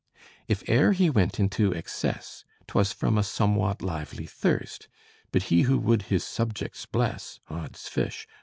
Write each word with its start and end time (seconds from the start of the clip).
If 0.47 0.67
e'er 0.67 0.93
he 0.93 1.11
went 1.11 1.39
into 1.39 1.73
excess, 1.75 2.43
'Twas 2.65 2.91
from 2.91 3.19
a 3.19 3.23
somewhat 3.23 3.83
lively 3.83 4.25
thirst; 4.25 4.87
But 5.31 5.43
he 5.53 5.61
who 5.69 5.77
would 5.77 6.01
his 6.09 6.23
subjects 6.23 6.87
bless, 6.87 7.39
Odd's 7.51 7.87
fish! 7.87 8.27